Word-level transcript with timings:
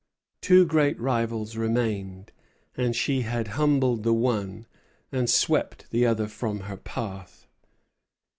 Two 0.41 0.65
great 0.65 0.99
rivals 0.99 1.55
remained, 1.55 2.31
and 2.75 2.95
she 2.95 3.21
had 3.21 3.49
humbled 3.49 4.01
the 4.01 4.15
one 4.15 4.65
and 5.11 5.29
swept 5.29 5.91
the 5.91 6.07
other 6.07 6.27
from 6.27 6.61
her 6.61 6.77
path. 6.77 7.45